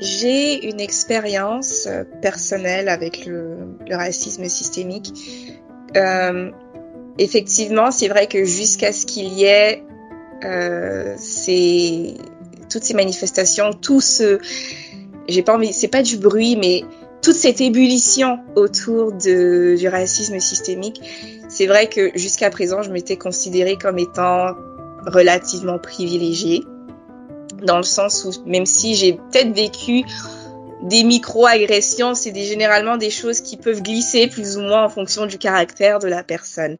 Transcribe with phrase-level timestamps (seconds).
[0.00, 3.58] J'ai une expérience euh, personnelle avec le,
[3.90, 5.12] racisme systémique.
[5.96, 6.50] Euh,
[7.18, 9.84] effectivement, c'est vrai que jusqu'à ce qu'il y ait
[10.44, 12.14] euh, ces,
[12.70, 14.38] toutes ces manifestations, tout ce,
[15.28, 16.82] j'ai pas envie, c'est pas du bruit, mais
[17.20, 21.02] toute cette ébullition autour de, du racisme systémique,
[21.50, 24.54] c'est vrai que jusqu'à présent, je m'étais considérée comme étant
[25.06, 26.64] relativement privilégiée,
[27.64, 30.04] dans le sens où même si j'ai peut-être vécu
[30.82, 35.38] des micro-agressions, c'est généralement des choses qui peuvent glisser plus ou moins en fonction du
[35.38, 36.76] caractère de la personne.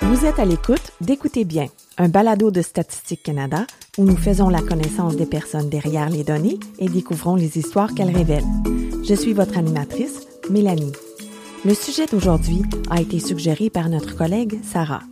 [0.00, 1.66] Vous êtes à l'écoute d'Écoutez bien,
[1.98, 3.66] un balado de Statistique Canada
[3.98, 8.14] où nous faisons la connaissance des personnes derrière les données et découvrons les histoires qu'elles
[8.14, 8.44] révèlent.
[9.06, 10.92] Je suis votre animatrice, Mélanie.
[11.64, 15.02] Le sujet d'aujourd'hui a été suggéré par notre collègue Sarah.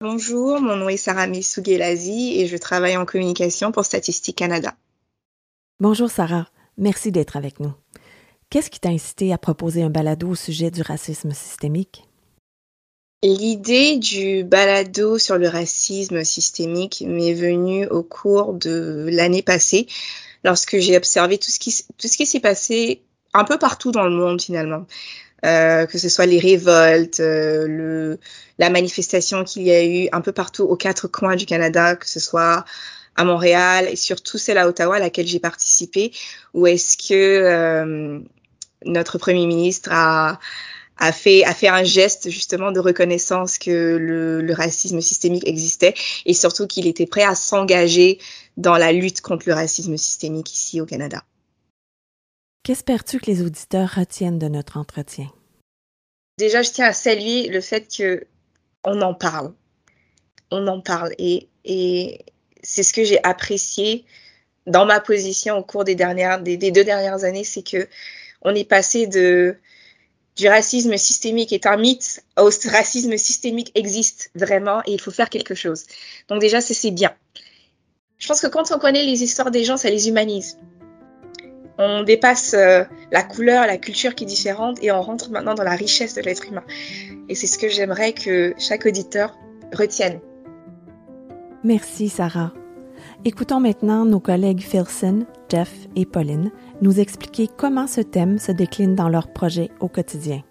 [0.00, 4.76] Bonjour, mon nom est Sarah Missouguelazi et je travaille en communication pour Statistique Canada.
[5.80, 6.46] Bonjour Sarah,
[6.76, 7.72] merci d'être avec nous.
[8.48, 12.04] Qu'est-ce qui t'a incité à proposer un balado au sujet du racisme systémique?
[13.24, 19.88] L'idée du balado sur le racisme systémique m'est venue au cours de l'année passée,
[20.44, 23.02] lorsque j'ai observé tout ce qui, tout ce qui s'est passé
[23.34, 24.86] un peu partout dans le monde finalement.
[25.44, 28.18] Euh, que ce soit les révoltes, euh, le,
[28.58, 32.08] la manifestation qu'il y a eu un peu partout aux quatre coins du Canada, que
[32.08, 32.64] ce soit
[33.14, 36.12] à Montréal et surtout celle à Ottawa à laquelle j'ai participé,
[36.54, 38.18] où est-ce que euh,
[38.84, 40.40] notre premier ministre a,
[40.96, 45.94] a fait a fait un geste justement de reconnaissance que le, le racisme systémique existait
[46.26, 48.18] et surtout qu'il était prêt à s'engager
[48.56, 51.22] dans la lutte contre le racisme systémique ici au Canada.
[52.62, 55.30] Qu'espères-tu que les auditeurs retiennent de notre entretien?
[56.38, 58.26] Déjà, je tiens à saluer le fait que
[58.84, 59.52] on en parle,
[60.50, 61.48] on en parle et,
[62.62, 64.04] c'est ce que j'ai apprécié
[64.66, 67.88] dans ma position au cours des deux dernières années, c'est que
[68.42, 69.56] on est passé de
[70.38, 75.28] du racisme systémique est un mythe, au racisme systémique existe vraiment et il faut faire
[75.28, 75.84] quelque chose.
[76.28, 77.12] Donc déjà, c'est bien.
[78.18, 80.56] Je pense que quand on connaît les histoires des gens, ça les humanise.
[81.78, 85.62] On dépasse euh, la couleur, la culture qui est différente et on rentre maintenant dans
[85.62, 86.64] la richesse de l'être humain.
[87.28, 89.36] Et c'est ce que j'aimerais que chaque auditeur
[89.72, 90.20] retienne.
[91.62, 92.52] Merci Sarah.
[93.24, 96.50] Écoutons maintenant nos collègues Philson, Jeff et Pauline
[96.82, 100.42] nous expliquer comment ce thème se décline dans leur projet au quotidien.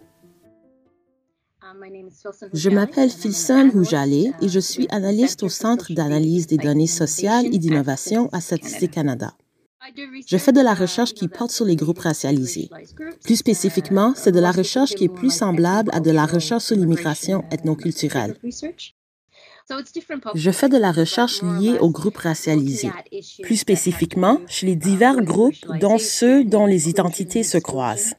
[2.53, 7.57] Je m'appelle Filson Houjale et je suis analyste au Centre d'analyse des données sociales et
[7.57, 9.33] d'innovation à Statistique Canada.
[10.25, 12.69] Je fais de la recherche qui porte sur les groupes racialisés.
[13.23, 16.75] Plus spécifiquement, c'est de la recherche qui est plus semblable à de la recherche sur
[16.75, 18.35] l'immigration ethnoculturelle.
[20.35, 22.91] Je fais de la recherche liée aux groupes racialisés,
[23.43, 28.15] plus spécifiquement chez les divers groupes dont ceux dont les identités se croisent.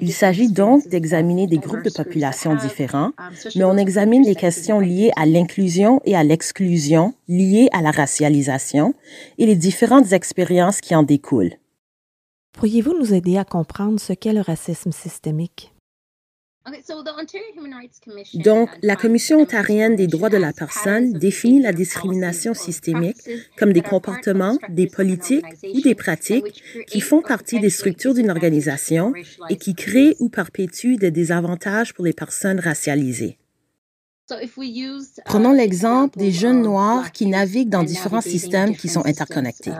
[0.00, 3.12] Il s'agit donc d'examiner des groupes de population différents,
[3.56, 8.94] mais on examine les questions liées à l'inclusion et à l'exclusion, liées à la racialisation
[9.38, 11.54] et les différentes expériences qui en découlent.
[12.52, 15.72] Pourriez-vous nous aider à comprendre ce qu'est le racisme systémique?
[18.34, 23.16] Donc, la Commission ontarienne des droits de la personne définit la discrimination systémique
[23.56, 29.14] comme des comportements, des politiques ou des pratiques qui font partie des structures d'une organisation
[29.48, 33.38] et qui créent ou perpétuent des désavantages pour les personnes racialisées.
[35.24, 39.72] Prenons l'exemple des jeunes noirs qui naviguent dans différents systèmes qui sont interconnectés.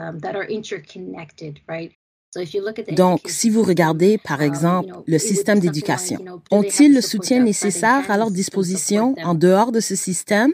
[2.91, 8.17] Donc, si vous regardez, par um, exemple, le système d'éducation, ont-ils le soutien nécessaire à
[8.17, 10.53] leur disposition en dehors de ce système?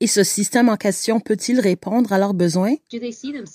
[0.00, 2.74] Et ce système en question peut-il répondre à leurs besoins?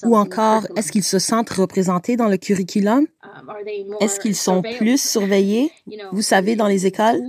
[0.03, 3.05] Ou encore, est-ce qu'ils se sentent représentés dans le curriculum?
[3.23, 3.53] Um,
[3.99, 5.71] est-ce qu'ils sont plus surveillés,
[6.11, 7.21] vous savez, dans les écoles?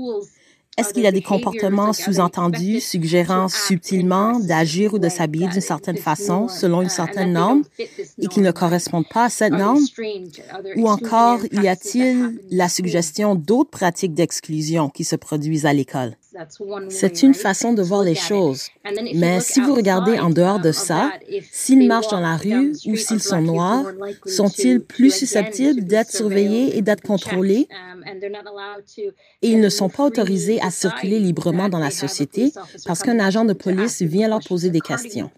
[0.78, 5.96] Est-ce qu'il y a des comportements sous-entendus suggérant subtilement d'agir ou de s'habiller d'une certaine
[5.96, 7.64] façon selon une certaine norme
[8.20, 9.84] et qui ne correspondent pas à cette norme?
[10.76, 16.14] Ou encore, y a-t-il la suggestion d'autres pratiques d'exclusion qui se produisent à l'école?
[16.90, 18.69] C'est une façon de voir les choses.
[19.14, 21.12] Mais si vous regardez en dehors de ça,
[21.50, 23.86] s'ils marchent dans la rue ou s'ils sont noirs,
[24.26, 27.69] sont-ils plus susceptibles d'être surveillés et d'être contrôlés?
[29.42, 32.52] Et ils ne sont pas autorisés à circuler librement dans la société
[32.86, 35.31] parce qu'un agent de police vient leur poser des questions.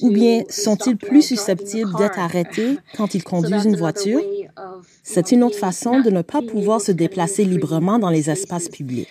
[0.00, 4.20] Ou bien sont-ils plus susceptibles d'être arrêtés quand ils conduisent une voiture?
[5.02, 9.08] C'est une autre façon de ne pas pouvoir se déplacer librement dans les espaces publics.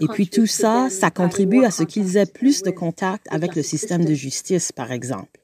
[0.00, 3.62] Et puis tout ça, ça contribue à ce qu'ils aient plus de contact avec le
[3.62, 5.40] système de justice, par exemple.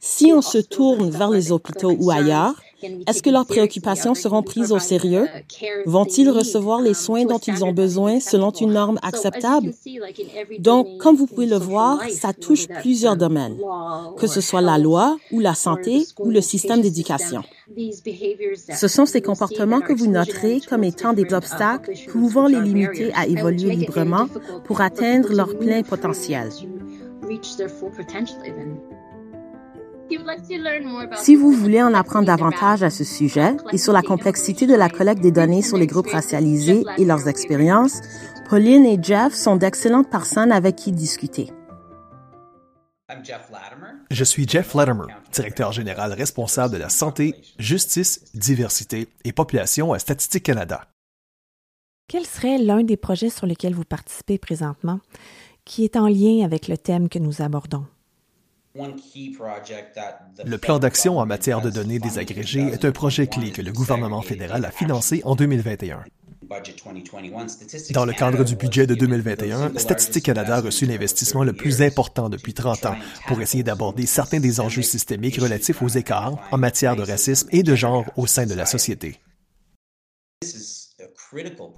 [0.00, 2.60] Si on se tourne vers les hôpitaux ou ailleurs,
[3.06, 5.28] est-ce que leurs préoccupations seront prises au sérieux?
[5.86, 9.72] Vont-ils recevoir les soins dont ils ont besoin selon une norme acceptable?
[10.58, 13.58] Donc, comme vous pouvez le voir, ça touche plusieurs domaines,
[14.18, 17.42] que ce soit la loi ou la santé ou le système d'éducation.
[18.74, 23.26] Ce sont ces comportements que vous noterez comme étant des obstacles pouvant les limiter à
[23.26, 24.26] évoluer librement
[24.64, 26.50] pour atteindre leur plein potentiel.
[31.16, 34.88] Si vous voulez en apprendre davantage à ce sujet et sur la complexité de la
[34.88, 38.00] collecte des données sur les groupes racialisés et leurs expériences,
[38.48, 41.50] Pauline et Jeff sont d'excellentes personnes avec qui discuter.
[44.10, 49.98] Je suis Jeff Latimer, directeur général responsable de la santé, justice, diversité et population à
[49.98, 50.88] Statistique Canada.
[52.08, 55.00] Quel serait l'un des projets sur lesquels vous participez présentement
[55.64, 57.86] qui est en lien avec le thème que nous abordons?
[58.74, 64.22] Le plan d'action en matière de données désagrégées est un projet clé que le gouvernement
[64.22, 66.04] fédéral a financé en 2021.
[67.92, 72.28] Dans le cadre du budget de 2021, Statistique Canada a reçu l'investissement le plus important
[72.28, 72.96] depuis 30 ans
[73.26, 77.62] pour essayer d'aborder certains des enjeux systémiques relatifs aux écarts en matière de racisme et
[77.62, 79.18] de genre au sein de la société.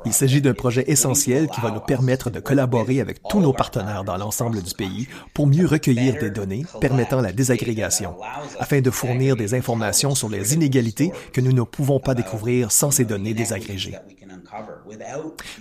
[0.05, 4.05] Il s'agit d'un projet essentiel qui va nous permettre de collaborer avec tous nos partenaires
[4.05, 8.17] dans l'ensemble du pays pour mieux recueillir des données permettant la désagrégation,
[8.59, 12.91] afin de fournir des informations sur les inégalités que nous ne pouvons pas découvrir sans
[12.91, 13.97] ces données désagrégées.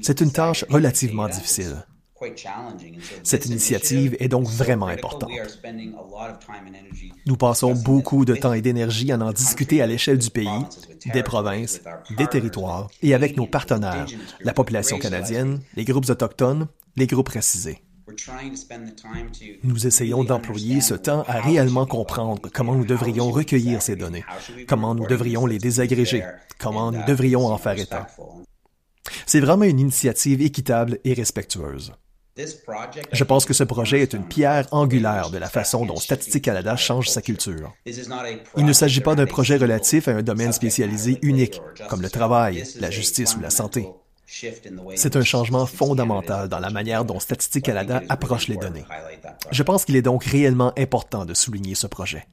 [0.01, 1.86] C'est une tâche relativement difficile.
[3.24, 5.31] Cette initiative est donc vraiment importante.
[7.25, 10.48] Nous passons beaucoup de temps et d'énergie à en discuter à l'échelle du pays,
[11.14, 11.81] des provinces,
[12.18, 14.06] des territoires et avec nos partenaires,
[14.42, 17.80] la population canadienne, les groupes autochtones, les groupes racisés.
[19.64, 24.25] Nous essayons d'employer ce temps à réellement comprendre comment nous devrions recueillir ces données,
[24.68, 26.24] comment nous devrions les désagréger,
[26.60, 28.08] comment nous devrions en faire état.
[29.25, 31.94] C'est vraiment une initiative équitable et respectueuse.
[32.35, 36.75] Je pense que ce projet est une pierre angulaire de la façon dont Statistique Canada
[36.75, 37.74] change sa culture.
[38.57, 42.63] Il ne s'agit pas d'un projet relatif à un domaine spécialisé unique, comme le travail,
[42.80, 43.88] la justice ou la santé.
[44.95, 48.86] C'est un changement fondamental dans la manière dont Statistique Canada approche les données.
[49.51, 52.25] Je pense qu'il est donc réellement important de souligner ce projet.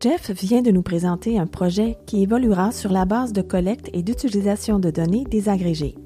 [0.00, 4.02] Jeff vient de nous présenter un projet qui évoluera sur la base de collecte et
[4.02, 5.96] d'utilisation de données désagrégées.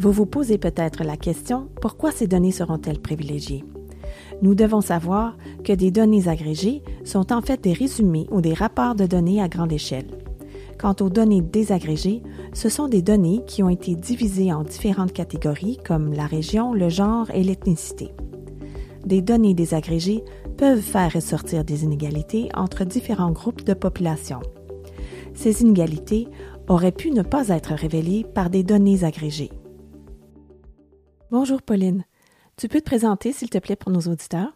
[0.00, 3.66] Vous vous posez peut-être la question, pourquoi ces données seront-elles privilégiées?
[4.40, 8.94] Nous devons savoir que des données agrégées sont en fait des résumés ou des rapports
[8.94, 10.06] de données à grande échelle.
[10.78, 12.22] Quant aux données désagrégées,
[12.54, 16.88] ce sont des données qui ont été divisées en différentes catégories comme la région, le
[16.88, 18.08] genre et l'ethnicité.
[19.04, 20.24] Des données désagrégées
[20.56, 24.40] peuvent faire ressortir des inégalités entre différents groupes de population.
[25.34, 26.26] Ces inégalités
[26.68, 29.50] auraient pu ne pas être révélées par des données agrégées.
[31.30, 32.04] Bonjour Pauline.
[32.56, 34.52] Tu peux te présenter, s'il te plaît, pour nos auditeurs?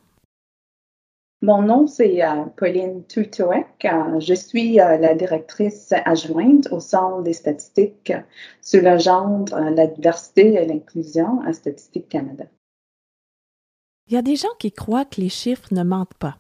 [1.41, 3.85] Mon nom, c'est euh, Pauline Tutoek.
[3.85, 8.13] Euh, je suis euh, la directrice adjointe au Centre des statistiques
[8.61, 12.47] sur le genre, la diversité et l'inclusion à Statistique Canada.
[14.09, 16.39] Il y a des gens qui croient que les chiffres ne mentent pas.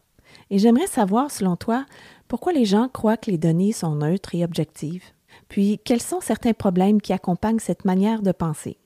[0.50, 1.86] Et j'aimerais savoir, selon toi,
[2.26, 5.04] pourquoi les gens croient que les données sont neutres et objectives?
[5.46, 8.78] Puis, quels sont certains problèmes qui accompagnent cette manière de penser?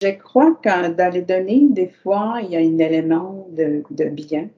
[0.00, 4.48] Je crois que dans les données, des fois, il y a un élément de, bien,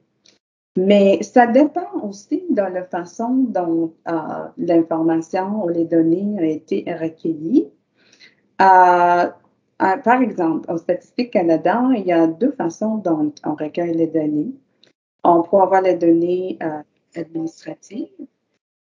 [0.77, 4.13] mais ça dépend aussi de la façon dont euh,
[4.57, 7.67] l'information ou les données ont été recueillies.
[8.61, 9.25] Euh,
[9.81, 14.07] euh, par exemple, au Statistique Canada, il y a deux façons dont on recueille les
[14.07, 14.53] données.
[15.23, 16.59] On peut avoir les données
[17.15, 18.09] administratives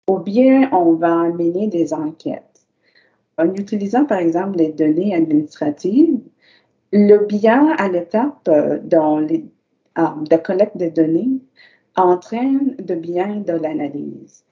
[0.08, 2.68] ou bien on va mener des enquêtes.
[3.38, 6.20] En utilisant, par exemple, les données administratives,
[6.92, 9.28] le bien à l'étape euh, euh,
[10.30, 11.40] de collecte de données
[11.96, 14.44] entraîne de bien de l'analyse.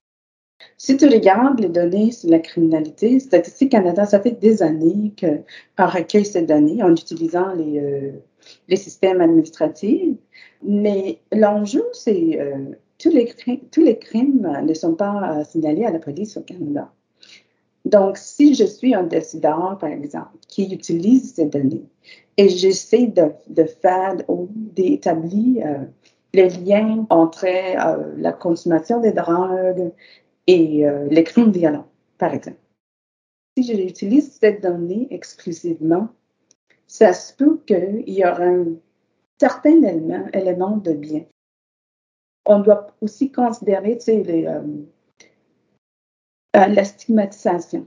[0.78, 5.88] Si tu regardes les données sur la criminalité, Statistique Canada, ça fait des années qu'on
[5.88, 10.16] recueille ces données en utilisant les, euh, systèmes administratifs.
[10.64, 12.40] Mais l'enjeu, c'est
[12.98, 13.34] tous, les,
[13.72, 16.90] tous les crimes ne sont pas signalés à la police au Canada.
[17.86, 21.86] Donc, si je suis un décideur, par exemple, qui utilise ces données
[22.38, 25.86] et j'essaie de, faire ou d'établir euh,
[26.34, 29.92] les liens entre euh, la consommation des drogues
[30.48, 31.88] et euh, les crimes violents,
[32.18, 32.58] par exemple.
[33.58, 36.08] Si j'utilise cette donnée exclusivement,
[36.88, 38.66] ça se peut qu'il y aura un
[39.40, 41.26] certain élément, élément de bien.
[42.46, 44.48] On doit aussi considérer les,
[46.56, 47.86] euh, la stigmatisation.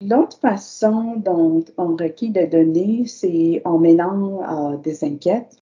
[0.00, 5.62] L'autre façon dont on requiert des données, c'est en mêlant des enquêtes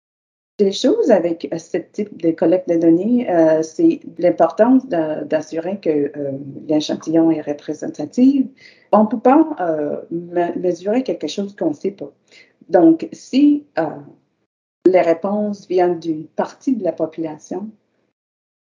[0.60, 5.90] des choses avec euh, ce type de collecte de données, euh, c'est l'importance d'assurer que
[5.90, 6.32] euh,
[6.68, 8.46] l'échantillon est représentatif.
[8.92, 12.12] On ne peut pas mesurer quelque chose qu'on ne sait pas.
[12.68, 13.66] Donc, si
[14.86, 17.70] les réponses viennent d'une partie de la population,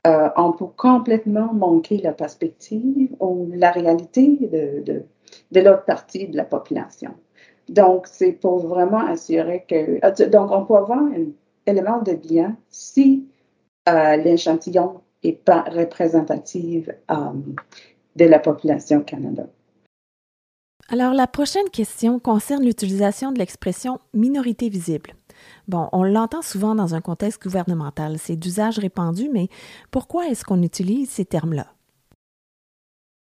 [0.05, 4.37] on peut complètement manquer la perspective ou la réalité
[5.51, 7.13] de, l'autre partie de la population.
[7.67, 10.29] Donc, c'est pour vraiment assurer que...
[10.29, 11.33] Donc, on peut avoir une
[11.65, 13.27] élément de bien si
[13.87, 17.15] euh, l'échantillon n'est pas représentatif euh,
[18.15, 19.47] de la population Canada.
[20.89, 25.13] Alors, la prochaine question concerne l'utilisation de l'expression minorité visible.
[25.67, 29.47] Bon, on l'entend souvent dans un contexte gouvernemental, c'est d'usage répandu, mais
[29.91, 31.67] pourquoi est-ce qu'on utilise ces termes-là?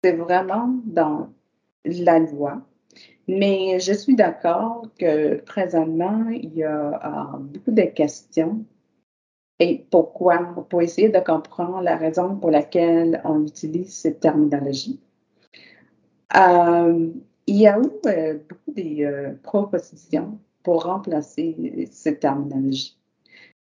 [0.03, 1.29] C'est vraiment dans
[1.85, 2.61] la loi
[3.27, 8.63] mais je suis d'accord que présentement, il y a euh, beaucoup de questions.
[9.59, 10.37] Et pourquoi?
[10.69, 14.99] Pour essayer de comprendre la raison pour laquelle on utilise cette terminologie.
[16.35, 17.09] Euh,
[17.47, 22.97] il y a eu euh, beaucoup de propositions pour remplacer cette terminologie.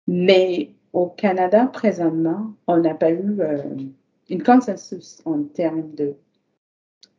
[0.08, 3.38] Mais au Canada, présentement, on n'a pas eu
[4.32, 6.16] un consensus en termes de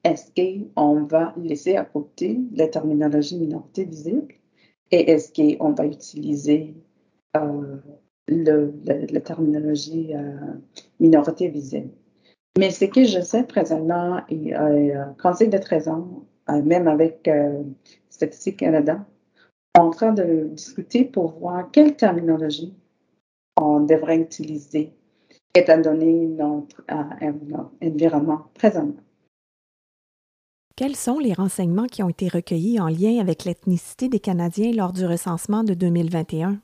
[0.05, 4.35] est-ce qu'on va laisser à côté la terminologie minorité visible
[4.91, 6.75] et est-ce qu'on va utiliser
[7.37, 7.77] euh,
[8.29, 10.55] la terminologie euh,
[11.01, 11.91] minorité visible?
[12.59, 16.07] Mais ce que je sais présentement, et euh, Conseil de Trésor,
[16.49, 17.31] euh, même avec
[18.09, 19.05] Statistique Canada,
[19.75, 22.75] en train de discuter pour voir quelle terminologie
[23.57, 24.93] on devrait utiliser
[25.55, 26.85] étant donné notre
[27.81, 29.03] environnement présentement.
[30.77, 34.93] Quels sont les renseignements qui ont été recueillis en lien avec l'ethnicité des Canadiens lors
[34.93, 36.61] du recensement de 2021?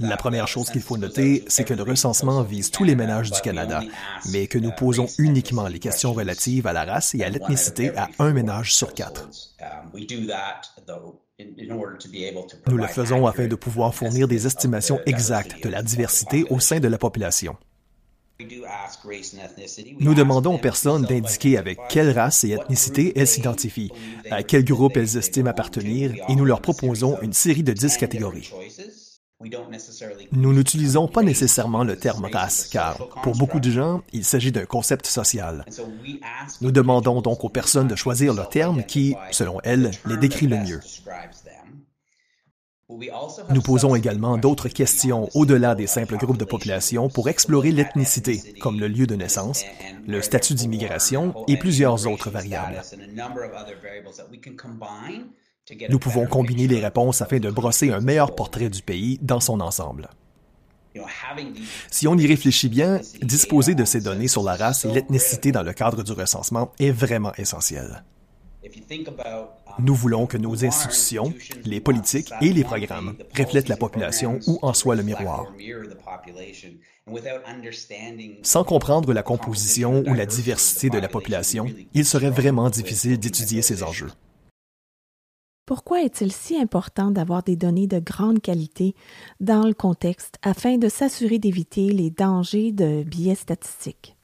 [0.00, 3.40] La première chose qu'il faut noter, c'est que le recensement vise tous les ménages du
[3.40, 3.80] Canada,
[4.32, 8.08] mais que nous posons uniquement les questions relatives à la race et à l'ethnicité à
[8.18, 9.28] un ménage sur quatre.
[12.66, 16.80] Nous le faisons afin de pouvoir fournir des estimations exactes de la diversité au sein
[16.80, 17.56] de la population.
[19.98, 23.92] Nous demandons aux personnes d'indiquer avec quelle race et ethnicité elles s'identifient,
[24.30, 28.50] à quel groupe elles estiment appartenir, et nous leur proposons une série de dix catégories.
[30.32, 34.66] Nous n'utilisons pas nécessairement le terme race, car pour beaucoup de gens, il s'agit d'un
[34.66, 35.64] concept social.
[36.60, 40.58] Nous demandons donc aux personnes de choisir le terme qui, selon elles, les décrit le
[40.58, 40.80] mieux.
[43.50, 48.80] Nous posons également d'autres questions au-delà des simples groupes de population pour explorer l'ethnicité, comme
[48.80, 49.64] le lieu de naissance,
[50.06, 52.82] le statut d'immigration et plusieurs autres variables.
[55.88, 59.60] Nous pouvons combiner les réponses afin de brosser un meilleur portrait du pays dans son
[59.60, 60.08] ensemble.
[61.90, 65.62] Si on y réfléchit bien, disposer de ces données sur la race et l'ethnicité dans
[65.62, 68.02] le cadre du recensement est vraiment essentiel.
[69.78, 71.32] Nous voulons que nos institutions,
[71.64, 75.52] les politiques et les programmes reflètent la population ou en soient le miroir.
[78.42, 83.62] Sans comprendre la composition ou la diversité de la population, il serait vraiment difficile d'étudier
[83.62, 84.10] ces enjeux.
[85.66, 88.94] Pourquoi est-il si important d'avoir des données de grande qualité
[89.38, 94.16] dans le contexte afin de s'assurer d'éviter les dangers de biais statistiques?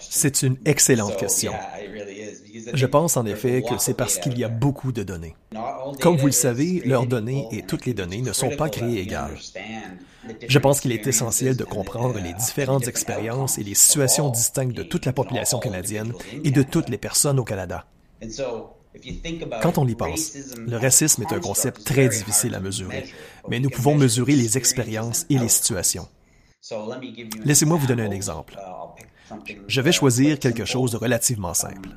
[0.00, 1.52] C'est une excellente question.
[2.72, 5.36] Je pense en effet que c'est parce qu'il y a beaucoup de données.
[6.00, 9.36] Comme vous le savez, leurs données et toutes les données ne sont pas créées égales.
[10.48, 14.82] Je pense qu'il est essentiel de comprendre les différentes expériences et les situations distinctes de
[14.82, 16.14] toute la population canadienne
[16.44, 17.84] et de toutes les personnes au Canada.
[19.62, 23.04] Quand on y pense, le racisme est un concept très difficile à mesurer,
[23.48, 26.08] mais nous pouvons mesurer les expériences et les situations.
[27.44, 28.56] Laissez-moi vous donner un exemple.
[29.66, 31.88] Je vais choisir quelque chose de relativement simple.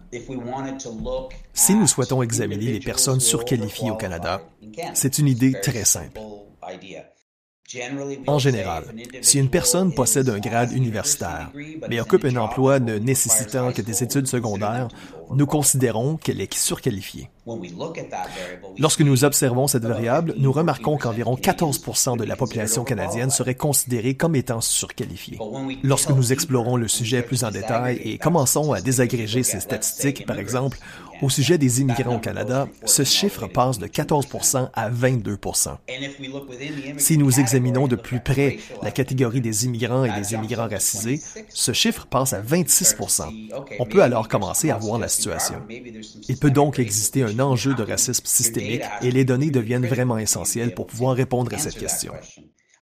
[1.53, 4.41] Si nous souhaitons examiner les personnes surqualifiées au Canada,
[4.93, 6.19] c'est une idée très simple.
[8.27, 8.83] En général,
[9.21, 11.51] si une personne possède un grade universitaire,
[11.89, 14.87] mais occupe un emploi ne nécessitant que des études secondaires,
[15.31, 17.29] nous considérons qu'elle est surqualifiée.
[18.79, 24.15] Lorsque nous observons cette variable, nous remarquons qu'environ 14% de la population canadienne serait considérée
[24.15, 25.37] comme étant surqualifiée.
[25.83, 30.39] Lorsque nous explorons le sujet plus en détail et commençons à désagréger ces statistiques, par
[30.39, 30.79] exemple,
[31.21, 35.77] au sujet des immigrants au Canada, ce chiffre passe de 14% à 22%
[36.97, 41.71] Si nous examinons de plus près la catégorie des immigrants et des immigrants racisés, ce
[41.71, 42.97] chiffre passe à 26
[43.79, 45.07] On peut alors commencer à voir la
[46.27, 50.73] Il peut donc exister un enjeu de racisme systémique et les données deviennent vraiment essentielles
[50.73, 52.13] pour pouvoir répondre à cette question.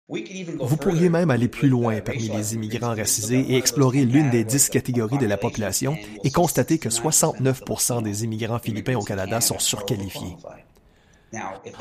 [0.09, 4.69] Vous pourriez même aller plus loin parmi les immigrants racisés et explorer l'une des dix
[4.69, 7.63] catégories de la population et constater que 69
[8.03, 10.37] des immigrants philippins au Canada sont surqualifiés.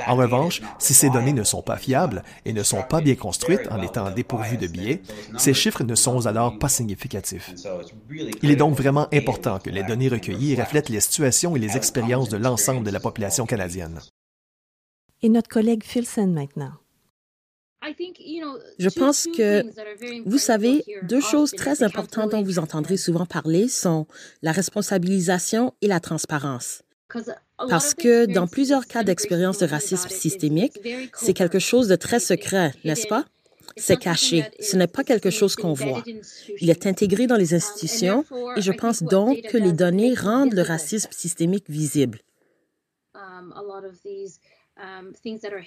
[0.07, 3.69] En revanche, si ces données ne sont pas fiables et ne sont pas bien construites
[3.71, 5.03] en étant dépourvues de biais,
[5.39, 7.53] ces chiffres ne sont alors pas significatifs.
[8.43, 12.29] Il est donc vraiment important que les données recueillies reflètent les situations et les expériences
[12.29, 14.01] de l'ensemble de la population canadienne.
[15.23, 16.73] Et notre collègue Philson maintenant.
[18.79, 19.65] Je pense que,
[20.29, 24.07] vous savez, deux choses très importantes dont vous entendrez souvent parler sont
[24.43, 26.83] la responsabilisation et la transparence.
[27.69, 30.79] Parce que dans plusieurs cas d'expérience de racisme systémique,
[31.15, 33.25] c'est quelque chose de très secret, n'est-ce pas?
[33.77, 34.45] C'est caché.
[34.61, 36.03] Ce n'est pas quelque chose qu'on voit.
[36.61, 38.25] Il est intégré dans les um, institutions
[38.57, 42.21] et je pense donc que les données rendent le racisme systémique visible.
[44.79, 45.13] Um,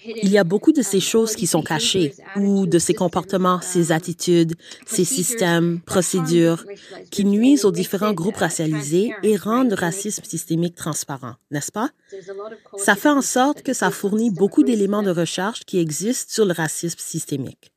[0.06, 3.92] Il y a beaucoup de ces choses qui sont cachées, ou de ces comportements, ces
[3.92, 4.54] um, attitudes,
[4.86, 6.64] ces systèmes, procédures,
[7.10, 11.90] qui nuisent aux différents groupes racialisés et rendent le racisme systémique transparent, n'est-ce pas?
[12.78, 16.54] Ça fait en sorte que ça fournit beaucoup d'éléments de recherche qui existent sur le
[16.54, 17.72] racisme systémique.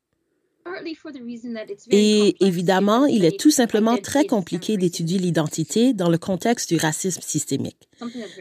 [1.90, 7.22] Et évidemment, il est tout simplement très compliqué d'étudier l'identité dans le contexte du racisme
[7.22, 7.88] systémique.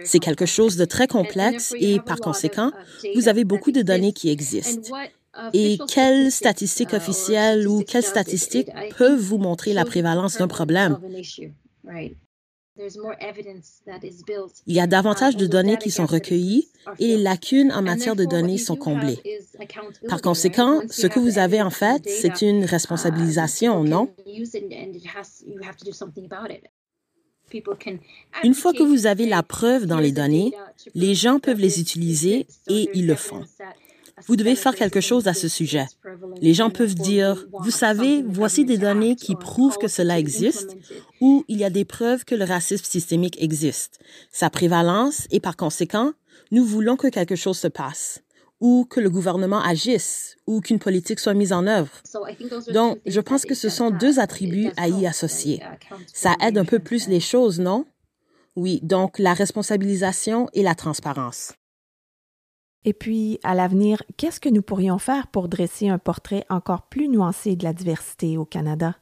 [0.03, 2.71] C'est quelque chose de très complexe et par conséquent,
[3.15, 4.95] vous avez beaucoup de données qui existent.
[5.53, 10.97] Et quelles statistiques officielles ou quelles statistiques peuvent vous montrer la prévalence d'un problème?
[14.67, 16.67] Il y a davantage de données qui sont recueillies
[17.00, 19.19] et les lacunes en matière de données sont comblées.
[20.07, 24.13] Par conséquent, ce que vous avez en fait, c'est une responsabilisation, non?
[28.44, 30.53] Une fois que vous avez la preuve dans les données,
[30.96, 33.44] les gens peuvent les utiliser et ils le font.
[34.27, 35.86] Vous devez faire quelque chose à ce sujet.
[36.42, 40.77] Les gens peuvent dire, vous savez, voici des données qui prouvent que cela existe
[41.20, 44.00] ou il y a des preuves que le racisme systémique existe,
[44.31, 46.14] sa prévalence et par conséquent,
[46.51, 48.22] nous voulons que quelque chose se passe
[48.60, 51.92] ou que le gouvernement agisse ou qu'une politique soit mise en œuvre.
[52.72, 55.62] Donc, je pense que ce sont deux attributs à y associer.
[56.14, 57.86] Ça aide un peu plus les choses, non?
[58.55, 61.53] Oui, donc la responsabilisation et la transparence.
[62.83, 67.07] Et puis, à l'avenir, qu'est-ce que nous pourrions faire pour dresser un portrait encore plus
[67.07, 68.96] nuancé de la diversité au Canada?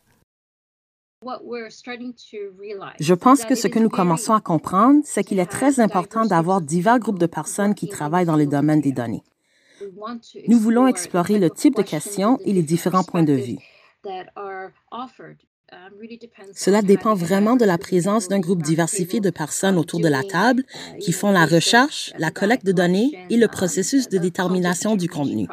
[3.00, 6.62] Je pense que ce que nous commençons à comprendre, c'est qu'il est très important d'avoir
[6.62, 9.24] divers groupes de personnes qui travaillent dans le domaine des données.
[10.48, 13.58] Nous voulons explorer le type de questions et les différents points de vue.
[15.72, 16.08] Um,
[16.56, 20.64] Cela dépend vraiment de la présence d'un groupe diversifié de personnes autour de la table
[20.64, 25.08] uh, qui font la recherche, la collecte de données et le processus de détermination du
[25.08, 25.48] contenu.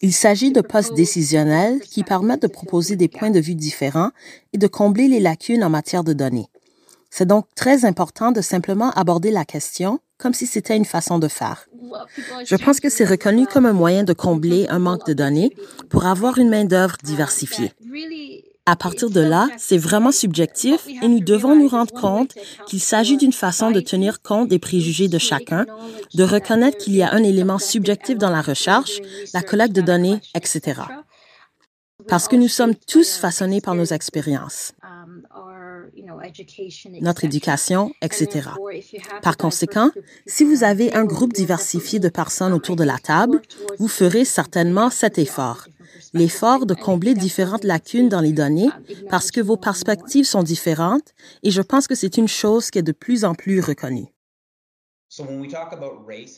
[0.00, 4.10] Il s'agit de postes décisionnels qui permettent de proposer des points de vue différents
[4.52, 6.48] et de combler les lacunes en matière de données.
[7.10, 11.28] C'est donc très important de simplement aborder la question comme si c'était une façon de
[11.28, 11.66] faire.
[12.44, 15.54] Je pense que c'est reconnu comme un moyen de combler un manque de données
[15.88, 17.72] pour avoir une main-d'œuvre diversifiée.
[18.66, 22.34] À partir de là, c'est vraiment subjectif et nous devons nous rendre compte
[22.66, 25.64] qu'il s'agit d'une façon de tenir compte des préjugés de chacun,
[26.14, 29.00] de reconnaître qu'il y a un élément subjectif dans la recherche,
[29.32, 30.82] la collecte de données, etc.
[32.08, 34.74] Parce que nous sommes tous façonnés par nos expériences
[37.00, 38.50] notre éducation, etc.
[39.22, 39.90] Par conséquent,
[40.26, 43.40] si vous avez un groupe diversifié de personnes autour de la table,
[43.78, 45.66] vous ferez certainement cet effort,
[46.12, 48.70] l'effort de combler différentes lacunes dans les données
[49.10, 52.82] parce que vos perspectives sont différentes et je pense que c'est une chose qui est
[52.82, 54.08] de plus en plus reconnue.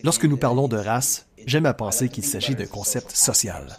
[0.04, 3.76] Lorsque nous parlons de race, j'aime à penser qu'il s'agit d'un concept social.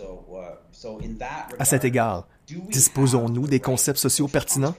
[1.60, 2.28] À cet égard,
[2.70, 4.76] disposons-nous des concepts sociaux pertinents?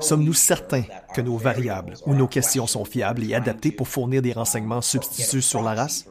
[0.00, 0.84] Sommes-nous certains
[1.14, 5.42] que nos variables ou nos questions sont fiables et adaptées pour fournir des renseignements substituts
[5.42, 6.06] sur la race?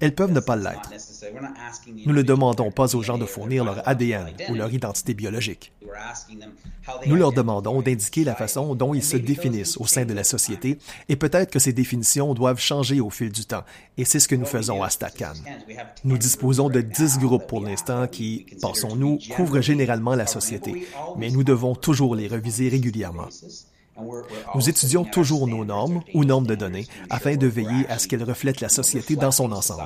[0.00, 0.92] elles peuvent ne pas l'être.
[2.06, 5.72] Nous ne demandons pas aux gens de fournir leur ADN ou leur identité biologique.
[7.06, 10.78] Nous leur demandons d'indiquer la façon dont ils se définissent au sein de la société
[11.08, 13.64] et peut-être que ces définitions doivent changer au fil du temps.
[13.96, 15.34] Et c'est ce que nous faisons à StatCan.
[16.04, 21.44] Nous disposons de 10 groupes pour l'instant qui, pensons-nous, couvrent généralement la société, mais nous
[21.44, 23.28] devons toujours les reviser régulièrement.
[24.54, 28.24] Nous étudions toujours nos normes ou normes de données afin de veiller à ce qu'elles
[28.24, 29.82] reflètent la société dans son ensemble.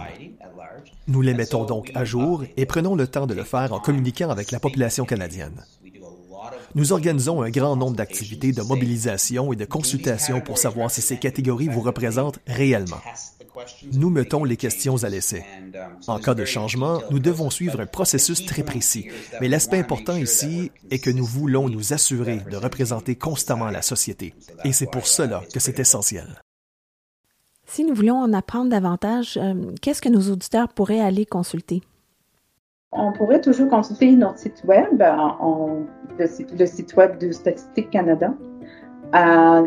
[1.06, 4.30] Nous les mettons donc à jour et prenons le temps de le faire en communiquant
[4.30, 5.64] avec la population canadienne.
[6.74, 11.18] Nous organisons un grand nombre d'activités de mobilisation et de consultation pour savoir si ces
[11.18, 13.00] catégories vous représentent réellement.
[13.92, 15.44] Nous mettons les questions à l'essai.
[16.06, 19.06] En cas de changement, nous devons suivre un processus très précis,
[19.40, 24.34] mais l'aspect important ici est que nous voulons nous assurer de représenter constamment la société,
[24.64, 26.40] et c'est pour cela que c'est essentiel.
[27.66, 31.82] Si nous voulons en apprendre davantage, euh, qu'est-ce que nos auditeurs pourraient aller consulter?
[32.92, 35.02] On pourrait toujours consulter notre site web,
[36.18, 38.32] le, site web de Statistique Canada.
[39.14, 39.66] Euh,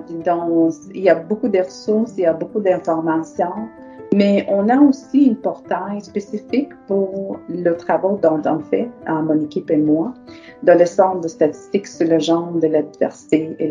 [0.93, 3.69] il y a beaucoup de ressources, il y a beaucoup d'informations,
[4.13, 9.39] mais on a aussi un portail spécifique pour le travail dont on fait, euh, mon
[9.41, 10.13] équipe et moi,
[10.63, 13.67] dans le Centre de statistique sur le genre de la diversité et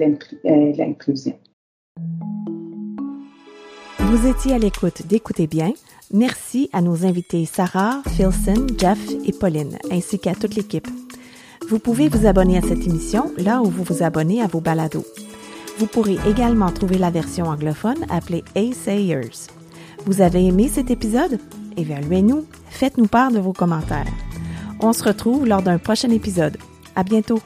[0.77, 1.35] l'inclusion.
[4.11, 5.73] Vous étiez à l'écoute d'Écoutez bien.
[6.13, 10.89] Merci à nos invités Sarah, Philson, Jeff et Pauline, ainsi qu'à toute l'équipe.
[11.69, 15.07] Vous pouvez vous abonner à cette émission là où vous vous abonnez à vos balados.
[15.79, 19.47] Vous pourrez également trouver la version anglophone appelée A-Sayers.
[20.07, 21.39] Vous avez aimé cet épisode?
[21.77, 24.11] Évaluez-nous, faites-nous part de vos commentaires.
[24.81, 26.57] On se retrouve lors d'un prochain épisode.
[26.97, 27.39] À bientôt!